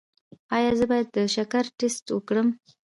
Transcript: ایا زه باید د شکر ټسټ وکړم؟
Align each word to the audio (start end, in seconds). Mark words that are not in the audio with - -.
ایا 0.55 0.71
زه 0.79 0.85
باید 0.91 1.07
د 1.15 1.17
شکر 1.35 1.65
ټسټ 1.77 2.05
وکړم؟ 2.11 2.47